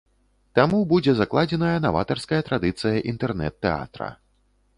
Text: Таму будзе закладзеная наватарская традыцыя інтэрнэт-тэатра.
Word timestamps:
Таму 0.59 0.77
будзе 0.93 1.13
закладзеная 1.19 1.73
наватарская 1.85 2.41
традыцыя 2.49 2.97
інтэрнэт-тэатра. 3.13 4.11